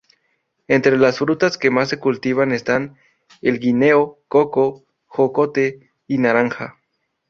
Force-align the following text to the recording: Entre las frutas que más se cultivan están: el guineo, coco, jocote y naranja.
Entre 0.67 0.97
las 0.97 1.19
frutas 1.19 1.59
que 1.59 1.69
más 1.69 1.89
se 1.89 1.99
cultivan 1.99 2.51
están: 2.53 2.97
el 3.43 3.59
guineo, 3.59 4.17
coco, 4.29 4.83
jocote 5.05 5.91
y 6.07 6.17
naranja. 6.17 6.79